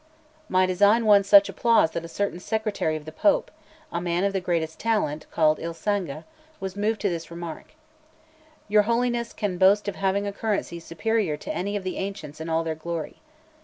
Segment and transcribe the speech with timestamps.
[0.49, 3.51] My design won such applause that a certain secretary of the Pope,
[3.91, 6.25] a man of the greatest talent, called Il Sanga,
[6.59, 7.75] was moved to this remark:
[8.67, 12.49] "Your Holiness can boast of having a currency superior to any of the ancients in
[12.49, 13.17] all their glory."